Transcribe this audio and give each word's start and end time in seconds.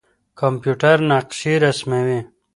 کمپيوټر 0.39 0.97
نقشې 1.09 1.53
رسموي. 1.63 2.19